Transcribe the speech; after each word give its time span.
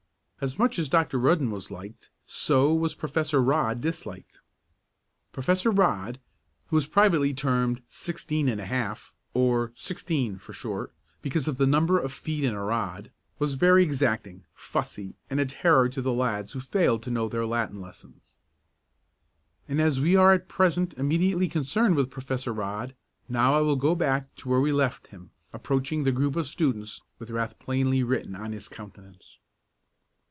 As 0.43 0.57
much 0.57 0.79
as 0.79 0.89
Dr. 0.89 1.19
Rudden 1.19 1.51
was 1.51 1.69
liked 1.69 2.09
so 2.25 2.73
was 2.73 2.95
Professor 2.95 3.39
Rodd 3.39 3.79
disliked. 3.79 4.41
Professor 5.31 5.69
Rodd, 5.69 6.19
who 6.65 6.75
was 6.75 6.87
privately 6.87 7.31
termed 7.31 7.83
"Sixteen 7.87 8.49
and 8.49 8.59
a 8.59 8.65
Half" 8.65 9.13
or 9.35 9.71
"Sixteen" 9.75 10.39
for 10.39 10.51
short 10.51 10.95
(because 11.21 11.47
of 11.47 11.59
the 11.59 11.67
number 11.67 11.99
of 11.99 12.11
feet 12.11 12.43
in 12.43 12.55
a 12.55 12.63
rod) 12.63 13.11
was 13.37 13.53
very 13.53 13.83
exacting, 13.83 14.43
fussy 14.55 15.13
and 15.29 15.39
a 15.39 15.45
terror 15.45 15.87
to 15.89 16.01
the 16.01 16.11
lads 16.11 16.53
who 16.53 16.59
failed 16.59 17.03
to 17.03 17.11
know 17.11 17.29
their 17.29 17.45
Latin 17.45 17.79
lessons. 17.79 18.35
And 19.69 19.79
as 19.79 19.99
we 20.01 20.15
are 20.15 20.33
at 20.33 20.47
present 20.47 20.95
immediately 20.95 21.49
concerned 21.49 21.95
with 21.95 22.09
Professor 22.09 22.51
Rodd, 22.51 22.95
now 23.29 23.53
I 23.53 23.61
will 23.61 23.75
go 23.75 23.93
back 23.93 24.33
to 24.37 24.49
where 24.49 24.59
we 24.59 24.71
left 24.71 25.05
him 25.13 25.29
approaching 25.53 26.03
the 26.03 26.11
group 26.11 26.35
of 26.35 26.47
students, 26.47 26.99
with 27.19 27.29
wrath 27.29 27.59
plainly 27.59 28.01
written 28.01 28.35
on 28.35 28.53
his 28.53 28.67
countenance. 28.67 29.37